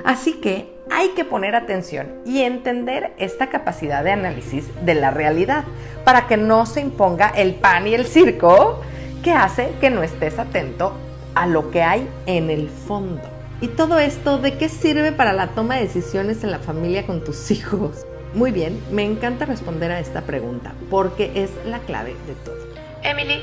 Así 0.05 0.33
que 0.33 0.71
hay 0.91 1.09
que 1.09 1.25
poner 1.25 1.55
atención 1.55 2.21
y 2.27 2.43
entender 2.43 3.13
esta 3.17 3.47
capacidad 3.50 4.03
de 4.03 4.12
análisis 4.12 4.69
de 4.86 4.93
la 4.93 5.09
realidad 5.09 5.63
para 6.05 6.27
que 6.27 6.38
no 6.38 6.67
se 6.67 6.81
imponga 6.81 7.29
el 7.29 7.55
pan 7.55 7.88
y 7.88 7.95
el 7.95 8.05
circo 8.05 8.83
que 9.24 9.31
hace 9.31 9.74
que 9.81 9.89
no 9.89 10.03
estés 10.03 10.38
atento 10.38 10.95
a 11.33 11.47
lo 11.47 11.71
que 11.71 11.81
hay 11.81 12.07
en 12.27 12.51
el 12.51 12.69
fondo. 12.69 13.24
¿Y 13.62 13.69
todo 13.69 13.97
esto 13.97 14.38
de 14.38 14.55
qué 14.55 14.69
sirve 14.69 15.12
para 15.12 15.33
la 15.33 15.47
toma 15.47 15.77
de 15.77 15.86
decisiones 15.86 16.43
en 16.43 16.51
la 16.51 16.59
familia 16.59 17.07
con 17.07 17.24
tus 17.24 17.50
hijos? 17.50 18.05
Muy 18.36 18.51
bien, 18.51 18.79
me 18.91 19.03
encanta 19.03 19.45
responder 19.45 19.91
a 19.91 20.00
esta 20.00 20.21
pregunta 20.21 20.74
porque 20.91 21.31
es 21.33 21.50
la 21.65 21.79
clave 21.79 22.15
de 22.27 22.36
todo. 22.45 22.67
Emily, 23.01 23.41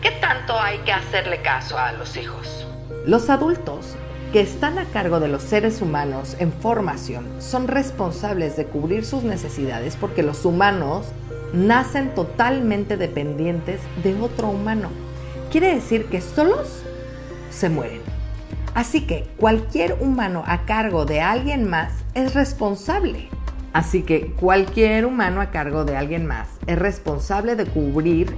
¿qué 0.00 0.12
tanto 0.12 0.56
hay 0.56 0.78
que 0.78 0.92
hacerle 0.92 1.42
caso 1.42 1.76
a 1.76 1.90
los 1.90 2.16
hijos? 2.16 2.66
Los 3.06 3.30
adultos 3.30 3.96
que 4.32 4.40
están 4.40 4.78
a 4.78 4.84
cargo 4.86 5.20
de 5.20 5.28
los 5.28 5.42
seres 5.42 5.80
humanos 5.80 6.36
en 6.38 6.52
formación 6.52 7.26
son 7.38 7.68
responsables 7.68 8.56
de 8.56 8.66
cubrir 8.66 9.04
sus 9.04 9.22
necesidades 9.22 9.96
porque 9.96 10.22
los 10.22 10.44
humanos 10.44 11.06
nacen 11.52 12.14
totalmente 12.14 12.96
dependientes 12.96 13.80
de 14.02 14.20
otro 14.20 14.48
humano. 14.48 14.90
Quiere 15.50 15.74
decir 15.74 16.06
que 16.06 16.20
solos 16.20 16.82
se 17.50 17.68
mueren. 17.68 18.00
Así 18.74 19.06
que 19.06 19.26
cualquier 19.38 19.96
humano 20.00 20.44
a 20.46 20.66
cargo 20.66 21.06
de 21.06 21.20
alguien 21.20 21.68
más 21.68 21.92
es 22.14 22.34
responsable. 22.34 23.28
Así 23.72 24.02
que 24.02 24.32
cualquier 24.32 25.06
humano 25.06 25.40
a 25.40 25.50
cargo 25.50 25.84
de 25.84 25.96
alguien 25.96 26.26
más 26.26 26.48
es 26.66 26.78
responsable 26.78 27.56
de 27.56 27.64
cubrir 27.66 28.34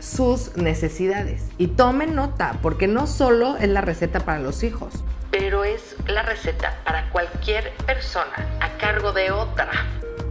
sus 0.00 0.56
necesidades. 0.56 1.44
Y 1.58 1.68
tomen 1.68 2.14
nota, 2.14 2.58
porque 2.62 2.86
no 2.86 3.06
solo 3.06 3.56
es 3.56 3.68
la 3.68 3.80
receta 3.80 4.20
para 4.20 4.38
los 4.38 4.62
hijos, 4.62 5.04
pero 5.30 5.64
es 5.64 5.96
la 6.06 6.22
receta 6.22 6.76
para 6.84 7.10
cualquier 7.10 7.72
persona 7.86 8.58
a 8.60 8.78
cargo 8.78 9.12
de 9.12 9.30
otra. 9.30 9.70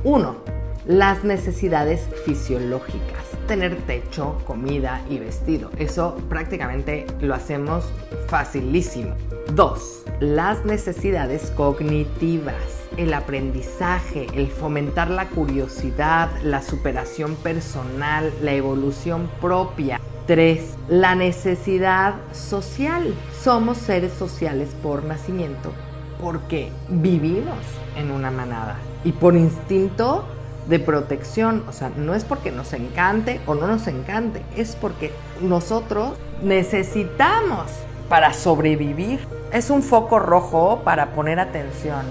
1. 0.03 0.56
Las 0.87 1.25
necesidades 1.25 2.07
fisiológicas. 2.23 3.25
Tener 3.45 3.75
techo, 3.81 4.37
comida 4.47 5.01
y 5.09 5.19
vestido. 5.19 5.69
Eso 5.77 6.15
prácticamente 6.29 7.05
lo 7.19 7.35
hacemos 7.35 7.83
facilísimo. 8.29 9.13
2. 9.53 10.05
Las 10.21 10.63
necesidades 10.63 11.51
cognitivas. 11.51 12.55
El 12.95 13.13
aprendizaje, 13.13 14.27
el 14.33 14.47
fomentar 14.47 15.09
la 15.09 15.27
curiosidad, 15.27 16.29
la 16.41 16.61
superación 16.61 17.35
personal, 17.35 18.31
la 18.41 18.53
evolución 18.53 19.29
propia. 19.41 19.99
3. 20.25 20.77
La 20.87 21.15
necesidad 21.15 22.15
social. 22.31 23.13
Somos 23.43 23.77
seres 23.77 24.13
sociales 24.13 24.69
por 24.81 25.03
nacimiento 25.03 25.73
porque 26.21 26.69
vivimos 26.87 27.57
en 27.97 28.09
una 28.09 28.31
manada 28.31 28.77
y 29.03 29.11
por 29.11 29.35
instinto 29.35 30.25
de 30.67 30.79
protección. 30.79 31.63
O 31.67 31.73
sea, 31.73 31.91
no 31.95 32.15
es 32.15 32.23
porque 32.25 32.51
nos 32.51 32.73
encante 32.73 33.41
o 33.45 33.55
no 33.55 33.67
nos 33.67 33.87
encante, 33.87 34.41
es 34.55 34.75
porque 34.75 35.11
nosotros 35.41 36.13
necesitamos 36.41 37.71
para 38.09 38.33
sobrevivir. 38.33 39.19
Es 39.51 39.69
un 39.69 39.81
foco 39.81 40.19
rojo 40.19 40.81
para 40.83 41.11
poner 41.11 41.39
atención 41.39 42.01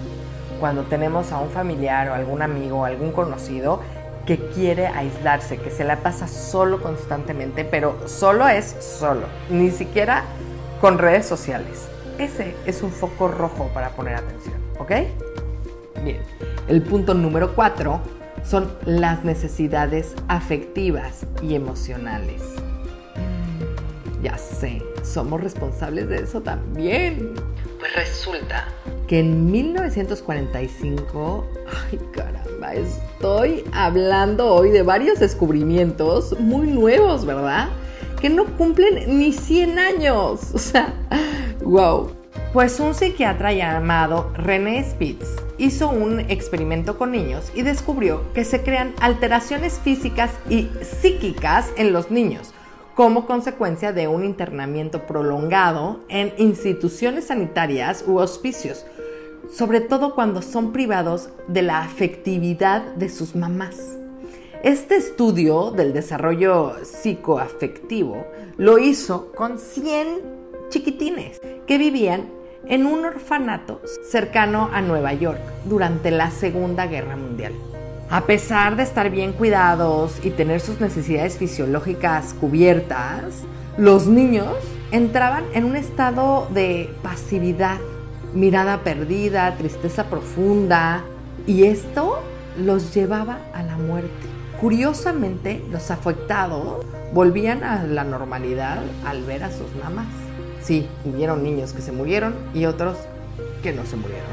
cuando 0.61 0.85
tenemos 0.85 1.33
a 1.33 1.39
un 1.39 1.51
familiar 1.51 2.09
o 2.09 2.15
algún 2.15 2.43
amigo 2.43 2.81
o 2.81 2.85
algún 2.85 3.13
conocido 3.13 3.81
que 4.25 4.39
quiere 4.39 4.89
aislarse, 4.89 5.59
que 5.59 5.71
se 5.71 5.85
la 5.85 5.97
pasa 5.97 6.27
solo 6.27 6.83
constantemente, 6.83 7.65
pero 7.65 7.97
solo 8.07 8.49
es 8.49 8.77
solo, 8.81 9.27
ni 9.51 9.71
siquiera 9.71 10.25
con 10.81 10.99
redes 10.99 11.27
sociales. 11.27 11.89
Ese 12.19 12.57
es 12.65 12.83
un 12.83 12.91
foco 12.91 13.29
rojo 13.29 13.71
para 13.73 13.91
poner 13.91 14.17
atención, 14.17 14.57
¿ok? 14.79 14.91
Bien, 16.03 16.19
el 16.67 16.83
punto 16.83 17.15
número 17.15 17.55
cuatro 17.55 18.01
son 18.49 18.71
las 18.85 19.25
necesidades 19.25 20.15
afectivas 20.29 21.27
y 21.43 21.55
emocionales. 21.55 22.43
Ya 24.23 24.39
sé, 24.39 24.83
somos 25.03 25.41
responsables 25.41 26.09
de 26.09 26.17
eso 26.17 26.41
también. 26.41 27.35
Pues 27.79 27.95
resulta 27.95 28.69
que 29.07 29.21
en 29.21 29.51
1945, 29.51 31.47
ay 31.91 32.01
caramba, 32.13 32.75
estoy 32.75 33.65
hablando 33.73 34.53
hoy 34.53 34.71
de 34.71 34.83
varios 34.83 35.21
descubrimientos 35.21 36.39
muy 36.39 36.67
nuevos, 36.67 37.25
¿verdad? 37.25 37.69
Que 38.21 38.31
no 38.31 38.47
cumplen 38.57 39.19
ni 39.19 39.33
100 39.33 39.79
años. 39.79 40.41
O 40.55 40.59
sea, 40.59 40.93
wow. 41.63 42.16
Pues 42.57 42.81
un 42.81 42.95
psiquiatra 42.95 43.53
llamado 43.53 44.31
René 44.33 44.83
Spitz 44.83 45.27
hizo 45.59 45.91
un 45.91 46.21
experimento 46.21 46.97
con 46.97 47.13
niños 47.13 47.53
y 47.55 47.61
descubrió 47.61 48.33
que 48.33 48.47
se 48.47 48.63
crean 48.63 48.95
alteraciones 48.99 49.79
físicas 49.79 50.31
y 50.49 50.71
psíquicas 50.81 51.71
en 51.77 51.93
los 51.93 52.11
niños 52.11 52.55
como 52.95 53.27
consecuencia 53.27 53.93
de 53.93 54.09
un 54.09 54.25
internamiento 54.25 55.07
prolongado 55.07 56.01
en 56.09 56.33
instituciones 56.39 57.27
sanitarias 57.27 58.03
u 58.07 58.17
hospicios, 58.17 58.87
sobre 59.53 59.83
todo 59.83 60.15
cuando 60.15 60.41
son 60.41 60.73
privados 60.73 61.29
de 61.49 61.61
la 61.61 61.83
afectividad 61.83 62.81
de 62.95 63.11
sus 63.11 63.37
mamás. 63.37 63.99
Este 64.63 64.97
estudio 64.97 65.73
del 65.73 65.93
desarrollo 65.93 66.77
psicoafectivo 66.85 68.27
lo 68.57 68.79
hizo 68.79 69.31
con 69.33 69.59
100 69.59 70.37
chiquitines 70.71 71.43
que 71.67 71.77
vivían 71.77 72.35
en 72.69 72.87
un 72.87 73.05
orfanato 73.05 73.81
cercano 74.11 74.69
a 74.73 74.81
Nueva 74.81 75.13
York 75.13 75.41
durante 75.65 76.11
la 76.11 76.31
Segunda 76.31 76.87
Guerra 76.87 77.17
Mundial. 77.17 77.53
A 78.11 78.23
pesar 78.23 78.77
de 78.77 78.83
estar 78.83 79.11
bien 79.11 79.33
cuidados 79.33 80.19
y 80.23 80.31
tener 80.31 80.61
sus 80.61 80.81
necesidades 80.81 81.39
fisiológicas 81.39 82.35
cubiertas, 82.35 83.43
los 83.77 84.07
niños 84.07 84.55
entraban 84.93 85.45
en 85.55 85.65
un 85.65 85.77
estado 85.77 86.49
de 86.53 86.91
pasividad, 87.03 87.79
mirada 88.33 88.79
perdida, 88.79 89.57
tristeza 89.57 90.05
profunda, 90.05 91.03
y 91.47 91.65
esto 91.65 92.21
los 92.59 92.95
llevaba 92.95 93.39
a 93.53 93.63
la 93.63 93.77
muerte. 93.77 94.11
Curiosamente, 94.61 95.63
los 95.71 95.91
afectados 95.91 96.85
volvían 97.13 97.63
a 97.63 97.83
la 97.83 98.05
normalidad 98.05 98.79
al 99.05 99.23
ver 99.25 99.45
a 99.45 99.51
sus 99.51 99.75
mamás. 99.83 100.26
Sí, 100.67 100.89
hubieron 101.05 101.45
niños 101.45 101.73
que 101.73 101.81
se 101.81 101.93
murieron 101.93 102.35
y 102.53 102.65
otros 102.65 102.97
que 103.63 103.73
no 103.73 103.87
se 103.87 103.95
murieron. 103.95 104.27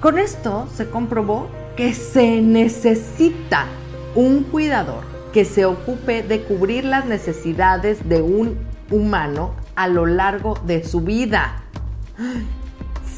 Con 0.00 0.16
esto 0.20 0.68
se 0.72 0.88
comprobó 0.88 1.48
que 1.76 1.92
se 1.92 2.40
necesita 2.40 3.66
un 4.14 4.44
cuidador 4.44 5.02
que 5.32 5.44
se 5.44 5.64
ocupe 5.64 6.22
de 6.22 6.42
cubrir 6.44 6.84
las 6.84 7.06
necesidades 7.06 8.08
de 8.08 8.22
un 8.22 8.56
humano 8.92 9.54
a 9.74 9.88
lo 9.88 10.06
largo 10.06 10.54
de 10.64 10.84
su 10.84 11.00
vida. 11.00 11.64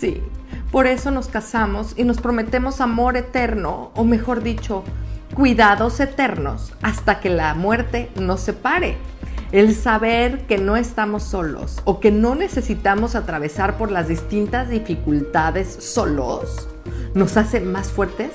Sí, 0.00 0.22
por 0.72 0.86
eso 0.86 1.10
nos 1.10 1.28
casamos 1.28 1.92
y 1.98 2.04
nos 2.04 2.18
prometemos 2.18 2.80
amor 2.80 3.18
eterno, 3.18 3.90
o 3.94 4.04
mejor 4.04 4.42
dicho, 4.42 4.84
cuidados 5.34 6.00
eternos, 6.00 6.72
hasta 6.80 7.20
que 7.20 7.28
la 7.28 7.52
muerte 7.54 8.10
nos 8.18 8.40
separe. 8.40 8.96
El 9.50 9.74
saber 9.74 10.40
que 10.46 10.58
no 10.58 10.76
estamos 10.76 11.22
solos 11.22 11.80
o 11.84 12.00
que 12.00 12.10
no 12.10 12.34
necesitamos 12.34 13.14
atravesar 13.14 13.78
por 13.78 13.90
las 13.90 14.06
distintas 14.06 14.68
dificultades 14.68 15.68
solos 15.68 16.68
nos 17.14 17.38
hace 17.38 17.60
más 17.60 17.90
fuertes 17.90 18.32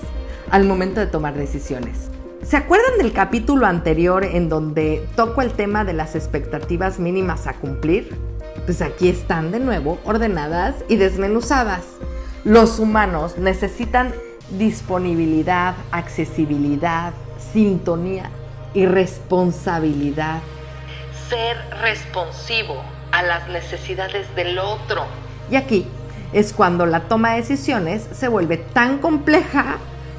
al 0.50 0.66
momento 0.66 1.00
de 1.00 1.06
tomar 1.06 1.36
decisiones. 1.36 2.10
¿Se 2.42 2.58
acuerdan 2.58 2.98
del 2.98 3.14
capítulo 3.14 3.68
anterior 3.68 4.24
en 4.26 4.50
donde 4.50 5.08
toco 5.16 5.44
el 5.44 5.54
tema 5.54 5.86
de 5.86 5.94
las 5.94 6.16
expectativas 6.16 6.98
mínimas 6.98 7.46
a 7.46 7.54
cumplir? 7.54 8.18
Pues 8.66 8.82
aquí 8.82 9.08
están 9.08 9.52
de 9.52 9.60
nuevo 9.60 10.00
ordenadas 10.06 10.74
y 10.90 10.96
desmenuzadas. 10.96 11.84
Los 12.44 12.80
humanos 12.80 13.38
necesitan 13.38 14.12
disponibilidad, 14.58 15.76
accesibilidad, 15.92 17.14
sintonía 17.54 18.32
y 18.74 18.88
responsabilidad 18.88 20.42
ser 21.34 21.58
responsivo 21.82 22.84
a 23.12 23.24
las 23.24 23.50
necesidades 23.50 24.28
del 24.36 24.60
otro. 24.60 25.06
Y 25.50 25.56
aquí 25.56 25.88
es 26.32 26.54
cuando 26.54 26.86
la 26.86 27.00
toma 27.08 27.32
de 27.32 27.38
decisiones 27.38 28.08
se 28.14 28.28
vuelve 28.28 28.58
tan 28.58 29.00
compleja 29.00 29.78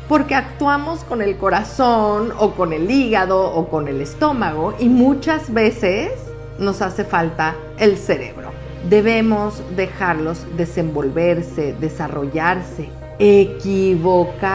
porque 0.08 0.34
actuamos 0.34 1.04
con 1.04 1.22
el 1.22 1.36
corazón 1.36 2.32
o 2.36 2.56
con 2.56 2.72
el 2.72 2.90
hígado 2.90 3.54
o 3.54 3.68
con 3.68 3.86
el 3.86 4.00
estómago 4.00 4.74
y 4.80 4.88
muchas 4.88 5.54
veces 5.54 6.10
nos 6.58 6.82
hace 6.82 7.04
falta 7.04 7.54
el 7.78 7.96
cerebro. 7.96 8.50
Debemos 8.88 9.62
dejarlos 9.76 10.44
desenvolverse, 10.56 11.76
desarrollarse, 11.78 12.88
equivocarse 13.20 14.50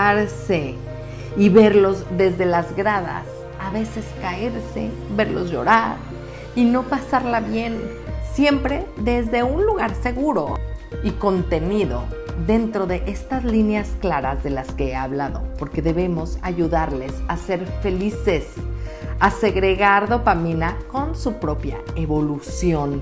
y 1.38 1.48
verlos 1.48 2.04
desde 2.18 2.46
las 2.46 2.76
gradas, 2.76 3.24
a 3.62 3.72
veces 3.72 4.04
caerse, 4.22 4.90
verlos 5.16 5.52
llorar 5.52 6.09
y 6.56 6.66
no 6.66 6.84
pasarla 6.84 7.40
bien, 7.40 7.80
siempre 8.34 8.86
desde 8.98 9.44
un 9.44 9.66
lugar 9.66 9.94
seguro 9.96 10.56
y 11.04 11.12
contenido 11.12 12.04
dentro 12.48 12.88
de 12.88 13.04
estas 13.08 13.44
líneas 13.44 13.90
claras 14.00 14.44
de 14.44 14.50
las 14.50 14.72
que 14.72 14.90
he 14.90 14.96
hablado, 14.96 15.44
porque 15.58 15.82
debemos 15.82 16.38
ayudarles 16.42 17.14
a 17.28 17.38
ser 17.38 17.66
felices, 17.82 18.46
a 19.20 19.32
segregar 19.32 20.08
dopamina 20.10 20.78
con 20.92 21.16
su 21.16 21.34
propia 21.34 21.78
evolución. 21.96 23.02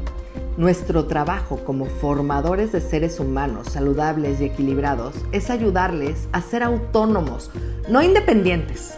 Nuestro 0.57 1.05
trabajo 1.05 1.59
como 1.63 1.85
formadores 1.85 2.71
de 2.71 2.81
seres 2.81 3.19
humanos 3.19 3.67
saludables 3.69 4.41
y 4.41 4.45
equilibrados 4.45 5.13
es 5.31 5.51
ayudarles 5.51 6.27
a 6.31 6.41
ser 6.41 6.63
autónomos, 6.63 7.51
no 7.89 8.01
independientes, 8.01 8.97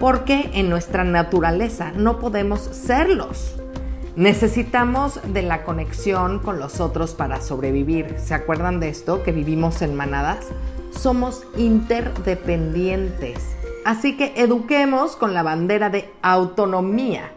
porque 0.00 0.50
en 0.52 0.68
nuestra 0.68 1.04
naturaleza 1.04 1.92
no 1.92 2.18
podemos 2.18 2.60
serlos. 2.60 3.54
Necesitamos 4.16 5.20
de 5.30 5.42
la 5.42 5.62
conexión 5.62 6.38
con 6.38 6.58
los 6.58 6.80
otros 6.80 7.14
para 7.14 7.42
sobrevivir. 7.42 8.14
¿Se 8.18 8.32
acuerdan 8.32 8.80
de 8.80 8.88
esto? 8.88 9.22
Que 9.22 9.30
vivimos 9.30 9.82
en 9.82 9.94
manadas. 9.94 10.48
Somos 10.90 11.44
interdependientes. 11.58 13.54
Así 13.84 14.16
que 14.16 14.32
eduquemos 14.36 15.16
con 15.16 15.34
la 15.34 15.42
bandera 15.42 15.90
de 15.90 16.10
autonomía 16.22 17.30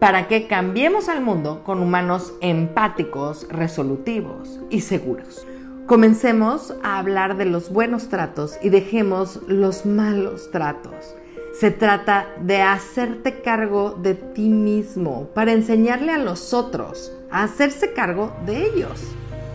para 0.00 0.26
que 0.26 0.46
cambiemos 0.46 1.10
al 1.10 1.20
mundo 1.20 1.62
con 1.64 1.80
humanos 1.80 2.32
empáticos, 2.40 3.46
resolutivos 3.50 4.60
y 4.70 4.80
seguros. 4.80 5.46
Comencemos 5.84 6.74
a 6.82 6.98
hablar 6.98 7.36
de 7.36 7.44
los 7.44 7.70
buenos 7.70 8.08
tratos 8.08 8.58
y 8.62 8.70
dejemos 8.70 9.40
los 9.48 9.84
malos 9.84 10.50
tratos. 10.50 11.14
Se 11.58 11.70
trata 11.70 12.26
de 12.42 12.60
hacerte 12.60 13.40
cargo 13.40 13.92
de 13.92 14.12
ti 14.12 14.50
mismo 14.50 15.30
para 15.32 15.52
enseñarle 15.52 16.12
a 16.12 16.18
los 16.18 16.52
otros 16.52 17.12
a 17.30 17.44
hacerse 17.44 17.94
cargo 17.94 18.30
de 18.44 18.66
ellos. 18.66 19.00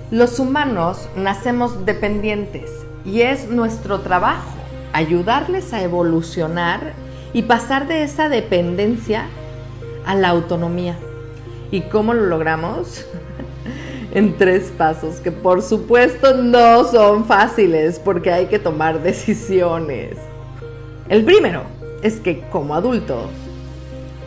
Los 0.09 0.39
humanos 0.39 1.07
nacemos 1.15 1.85
dependientes 1.85 2.71
y 3.05 3.21
es 3.21 3.49
nuestro 3.49 3.99
trabajo 3.99 4.49
ayudarles 4.93 5.73
a 5.73 5.83
evolucionar 5.83 6.93
y 7.33 7.43
pasar 7.43 7.87
de 7.87 8.01
esa 8.01 8.29
dependencia 8.29 9.27
a 10.03 10.15
la 10.15 10.29
autonomía. 10.29 10.97
¿Y 11.69 11.81
cómo 11.81 12.15
lo 12.15 12.25
logramos? 12.25 13.05
en 14.11 14.39
tres 14.39 14.73
pasos 14.75 15.17
que 15.17 15.31
por 15.31 15.61
supuesto 15.61 16.33
no 16.35 16.83
son 16.83 17.25
fáciles 17.25 17.99
porque 17.99 18.31
hay 18.31 18.47
que 18.47 18.57
tomar 18.57 19.03
decisiones. 19.03 20.17
El 21.07 21.23
primero, 21.23 21.63
es 22.01 22.19
que 22.19 22.41
como 22.49 22.75
adultos 22.75 23.29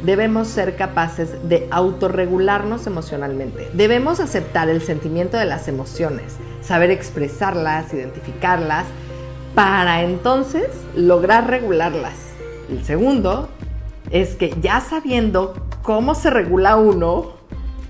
debemos 0.05 0.49
ser 0.49 0.77
capaces 0.77 1.49
de 1.49 1.67
autorregularnos 1.71 2.87
emocionalmente. 2.87 3.69
Debemos 3.73 4.21
aceptar 4.21 4.69
el 4.69 4.83
sentimiento 4.83 5.37
de 5.39 5.47
las 5.47 5.67
emociones, 5.67 6.37
saber 6.61 6.91
expresarlas, 6.91 7.93
identificarlas, 7.95 8.85
para 9.55 10.03
entonces 10.03 10.67
lograr 10.95 11.49
regularlas. 11.49 12.15
El 12.69 12.85
segundo 12.85 13.49
es 14.11 14.35
que 14.35 14.55
ya 14.61 14.81
sabiendo 14.81 15.55
cómo 15.83 16.15
se 16.15 16.31
regula 16.31 16.77
uno, 16.77 17.35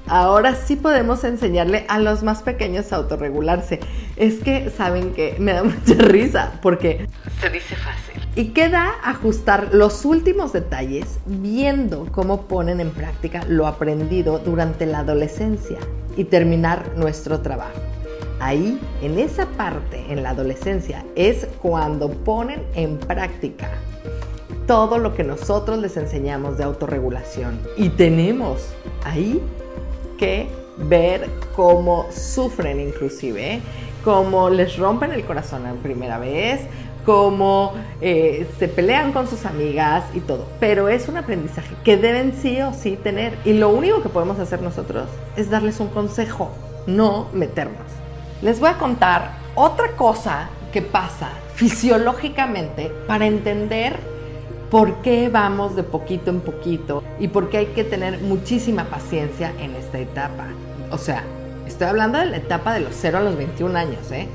ahora 0.06 0.54
sí 0.54 0.76
podemos 0.76 1.24
enseñarle 1.24 1.86
a 1.88 1.98
los 1.98 2.22
más 2.22 2.42
pequeños 2.42 2.92
a 2.92 2.96
autorregularse. 2.96 3.80
Es 4.16 4.36
que 4.36 4.70
saben 4.70 5.12
que 5.12 5.36
me 5.38 5.52
da 5.52 5.64
mucha 5.64 5.94
risa 5.94 6.52
porque 6.62 7.06
se 7.40 7.50
dice 7.50 7.74
fácil 7.76 8.14
y 8.36 8.46
queda 8.46 8.94
ajustar 9.04 9.70
los 9.72 10.04
últimos 10.04 10.52
detalles 10.52 11.18
viendo 11.26 12.08
cómo 12.10 12.42
ponen 12.42 12.80
en 12.80 12.90
práctica 12.90 13.44
lo 13.48 13.66
aprendido 13.66 14.38
durante 14.38 14.86
la 14.86 15.00
adolescencia 15.00 15.78
y 16.16 16.24
terminar 16.24 16.92
nuestro 16.96 17.40
trabajo. 17.40 17.80
Ahí, 18.40 18.80
en 19.00 19.18
esa 19.18 19.46
parte, 19.46 20.04
en 20.10 20.22
la 20.22 20.30
adolescencia, 20.30 21.04
es 21.14 21.46
cuando 21.62 22.10
ponen 22.10 22.62
en 22.74 22.98
práctica 22.98 23.70
todo 24.66 24.98
lo 24.98 25.14
que 25.14 25.22
nosotros 25.22 25.78
les 25.78 25.96
enseñamos 25.96 26.58
de 26.58 26.64
autorregulación. 26.64 27.60
Y 27.76 27.90
tenemos 27.90 28.70
ahí 29.04 29.40
que 30.18 30.48
ver 30.76 31.30
cómo 31.54 32.06
sufren 32.10 32.80
inclusive, 32.80 33.54
¿eh? 33.54 33.60
Cómo 34.04 34.50
les 34.50 34.76
rompen 34.76 35.12
el 35.12 35.24
corazón 35.24 35.64
la 35.64 35.72
primera 35.72 36.18
vez, 36.18 36.60
cómo 37.04 37.72
eh, 38.00 38.46
se 38.58 38.68
pelean 38.68 39.12
con 39.12 39.26
sus 39.26 39.46
amigas 39.46 40.04
y 40.14 40.20
todo. 40.20 40.46
Pero 40.60 40.88
es 40.88 41.08
un 41.08 41.16
aprendizaje 41.16 41.74
que 41.84 41.96
deben 41.96 42.34
sí 42.40 42.60
o 42.60 42.72
sí 42.72 42.96
tener. 42.96 43.34
Y 43.44 43.54
lo 43.54 43.70
único 43.70 44.02
que 44.02 44.08
podemos 44.08 44.38
hacer 44.38 44.62
nosotros 44.62 45.08
es 45.36 45.50
darles 45.50 45.80
un 45.80 45.88
consejo, 45.88 46.50
no 46.86 47.28
meternos. 47.32 47.82
Les 48.42 48.60
voy 48.60 48.70
a 48.70 48.78
contar 48.78 49.32
otra 49.54 49.92
cosa 49.96 50.48
que 50.72 50.82
pasa 50.82 51.30
fisiológicamente 51.54 52.92
para 53.06 53.26
entender 53.26 53.96
por 54.70 54.96
qué 55.02 55.28
vamos 55.28 55.76
de 55.76 55.84
poquito 55.84 56.30
en 56.30 56.40
poquito 56.40 57.04
y 57.20 57.28
por 57.28 57.48
qué 57.48 57.58
hay 57.58 57.66
que 57.66 57.84
tener 57.84 58.20
muchísima 58.20 58.84
paciencia 58.84 59.52
en 59.60 59.76
esta 59.76 59.98
etapa. 59.98 60.46
O 60.90 60.98
sea, 60.98 61.22
estoy 61.66 61.88
hablando 61.88 62.18
de 62.18 62.26
la 62.26 62.36
etapa 62.36 62.74
de 62.74 62.80
los 62.80 62.94
0 62.94 63.18
a 63.18 63.20
los 63.22 63.36
21 63.36 63.78
años, 63.78 64.10
¿eh? 64.12 64.28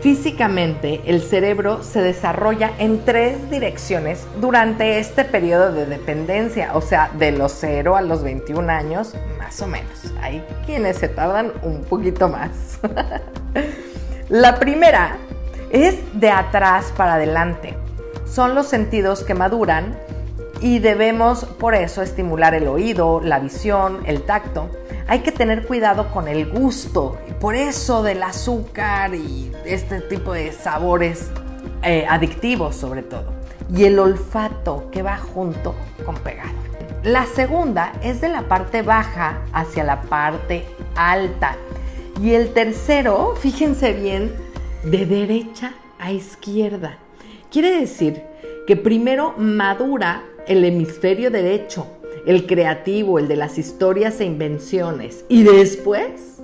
Físicamente, 0.00 1.00
el 1.06 1.20
cerebro 1.22 1.82
se 1.82 2.00
desarrolla 2.00 2.70
en 2.78 3.04
tres 3.04 3.50
direcciones 3.50 4.24
durante 4.40 5.00
este 5.00 5.24
periodo 5.24 5.72
de 5.72 5.86
dependencia, 5.86 6.70
o 6.74 6.80
sea, 6.80 7.10
de 7.18 7.32
los 7.32 7.50
0 7.58 7.96
a 7.96 8.02
los 8.02 8.22
21 8.22 8.70
años, 8.70 9.14
más 9.38 9.60
o 9.60 9.66
menos. 9.66 10.12
Hay 10.22 10.44
quienes 10.66 10.98
se 10.98 11.08
tardan 11.08 11.52
un 11.62 11.82
poquito 11.82 12.28
más. 12.28 12.78
La 14.28 14.60
primera 14.60 15.16
es 15.70 15.96
de 16.12 16.30
atrás 16.30 16.92
para 16.96 17.14
adelante. 17.14 17.76
Son 18.24 18.54
los 18.54 18.68
sentidos 18.68 19.24
que 19.24 19.34
maduran 19.34 19.98
y 20.60 20.78
debemos 20.78 21.44
por 21.44 21.74
eso 21.74 22.02
estimular 22.02 22.54
el 22.54 22.68
oído, 22.68 23.20
la 23.20 23.40
visión, 23.40 24.02
el 24.06 24.22
tacto 24.22 24.70
hay 25.08 25.20
que 25.20 25.32
tener 25.32 25.66
cuidado 25.66 26.10
con 26.12 26.28
el 26.28 26.46
gusto, 26.46 27.16
por 27.40 27.54
eso 27.54 28.02
del 28.02 28.22
azúcar 28.22 29.14
y 29.14 29.50
este 29.64 30.02
tipo 30.02 30.34
de 30.34 30.52
sabores 30.52 31.30
eh, 31.82 32.04
adictivos 32.06 32.76
sobre 32.76 33.02
todo. 33.02 33.32
Y 33.74 33.84
el 33.84 33.98
olfato 33.98 34.90
que 34.92 35.02
va 35.02 35.16
junto 35.16 35.74
con 36.04 36.14
pegado. 36.16 36.50
La 37.04 37.24
segunda 37.24 37.94
es 38.02 38.20
de 38.20 38.28
la 38.28 38.42
parte 38.42 38.82
baja 38.82 39.40
hacia 39.52 39.82
la 39.82 40.02
parte 40.02 40.66
alta. 40.94 41.56
Y 42.20 42.34
el 42.34 42.52
tercero, 42.52 43.34
fíjense 43.34 43.94
bien, 43.94 44.34
de 44.84 45.06
derecha 45.06 45.72
a 45.98 46.12
izquierda. 46.12 46.98
Quiere 47.50 47.80
decir 47.80 48.22
que 48.66 48.76
primero 48.76 49.34
madura 49.38 50.22
el 50.46 50.64
hemisferio 50.64 51.30
derecho 51.30 51.86
el 52.28 52.46
creativo, 52.46 53.18
el 53.18 53.26
de 53.26 53.36
las 53.36 53.56
historias 53.56 54.20
e 54.20 54.26
invenciones, 54.26 55.24
y 55.30 55.44
después 55.44 56.42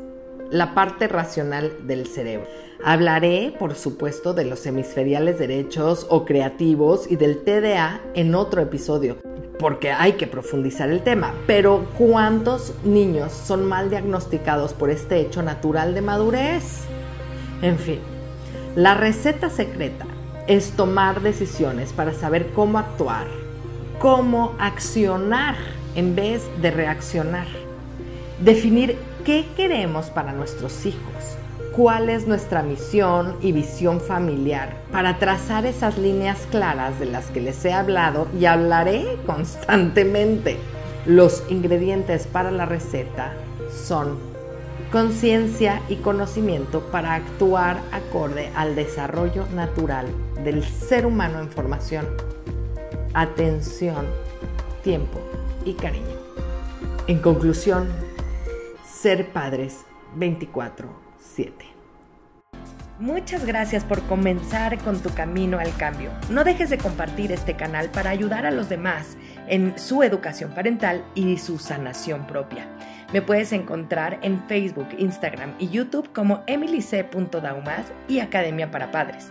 la 0.50 0.72
parte 0.72 1.08
racional 1.08 1.86
del 1.86 2.06
cerebro. 2.06 2.46
Hablaré, 2.82 3.54
por 3.58 3.74
supuesto, 3.74 4.32
de 4.32 4.46
los 4.46 4.64
hemisferiales 4.64 5.38
derechos 5.38 6.06
o 6.08 6.24
creativos 6.24 7.10
y 7.10 7.16
del 7.16 7.44
TDA 7.44 8.00
en 8.14 8.34
otro 8.34 8.62
episodio, 8.62 9.18
porque 9.58 9.90
hay 9.90 10.12
que 10.12 10.26
profundizar 10.26 10.88
el 10.88 11.02
tema. 11.02 11.34
Pero 11.46 11.84
¿cuántos 11.98 12.72
niños 12.82 13.34
son 13.34 13.66
mal 13.66 13.90
diagnosticados 13.90 14.72
por 14.72 14.88
este 14.88 15.20
hecho 15.20 15.42
natural 15.42 15.92
de 15.92 16.00
madurez? 16.00 16.84
En 17.60 17.78
fin, 17.78 17.98
la 18.74 18.94
receta 18.94 19.50
secreta 19.50 20.06
es 20.46 20.70
tomar 20.70 21.20
decisiones 21.20 21.92
para 21.92 22.14
saber 22.14 22.52
cómo 22.54 22.78
actuar 22.78 23.43
cómo 24.04 24.54
accionar 24.58 25.54
en 25.94 26.14
vez 26.14 26.42
de 26.60 26.70
reaccionar. 26.70 27.46
Definir 28.38 28.98
qué 29.24 29.46
queremos 29.56 30.10
para 30.10 30.32
nuestros 30.32 30.84
hijos, 30.84 31.38
cuál 31.74 32.10
es 32.10 32.26
nuestra 32.26 32.62
misión 32.62 33.34
y 33.40 33.52
visión 33.52 34.02
familiar 34.02 34.76
para 34.92 35.18
trazar 35.18 35.64
esas 35.64 35.96
líneas 35.96 36.46
claras 36.50 37.00
de 37.00 37.06
las 37.06 37.28
que 37.28 37.40
les 37.40 37.64
he 37.64 37.72
hablado 37.72 38.28
y 38.38 38.44
hablaré 38.44 39.06
constantemente. 39.24 40.58
Los 41.06 41.42
ingredientes 41.48 42.26
para 42.26 42.50
la 42.50 42.66
receta 42.66 43.32
son 43.72 44.18
conciencia 44.92 45.80
y 45.88 45.96
conocimiento 45.96 46.82
para 46.92 47.14
actuar 47.14 47.78
acorde 47.90 48.50
al 48.54 48.76
desarrollo 48.76 49.46
natural 49.54 50.08
del 50.44 50.62
ser 50.62 51.06
humano 51.06 51.40
en 51.40 51.48
formación, 51.48 52.04
atención, 53.14 54.07
tiempo 54.83 55.20
y 55.64 55.74
cariño. 55.74 56.18
En 57.07 57.20
conclusión, 57.20 57.88
ser 58.85 59.33
padres 59.33 59.85
24/7. 60.16 61.74
Muchas 62.98 63.44
gracias 63.44 63.85
por 63.85 64.03
comenzar 64.03 64.79
con 64.79 65.00
tu 65.00 65.11
camino 65.11 65.59
al 65.59 65.77
cambio. 65.77 66.11
No 66.31 66.44
dejes 66.44 66.70
de 66.70 66.79
compartir 66.79 67.33
este 67.33 67.55
canal 67.55 67.90
para 67.90 68.11
ayudar 68.11 68.46
a 68.46 68.53
los 68.53 68.68
demás 68.68 69.16
en 69.48 69.77
su 69.79 70.03
educación 70.03 70.53
parental 70.53 71.05
y 71.14 71.38
su 71.38 71.59
sanación 71.59 72.27
propia. 72.27 72.68
Me 73.12 73.20
puedes 73.20 73.53
encontrar 73.53 74.18
en 74.22 74.42
Facebook, 74.48 74.88
Instagram 74.96 75.55
y 75.59 75.68
YouTube 75.68 76.12
como 76.12 76.42
emilyc.daumas 76.46 77.87
y 78.09 78.20
Academia 78.20 78.70
para 78.70 78.90
Padres. 78.90 79.31